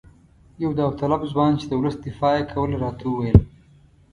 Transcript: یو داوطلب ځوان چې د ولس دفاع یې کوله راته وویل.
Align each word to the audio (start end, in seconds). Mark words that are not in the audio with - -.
یو 0.63 0.71
داوطلب 0.79 1.21
ځوان 1.31 1.51
چې 1.59 1.65
د 1.67 1.73
ولس 1.79 1.95
دفاع 2.07 2.33
یې 2.39 2.49
کوله 2.51 2.75
راته 2.83 3.03
وویل. 3.07 3.39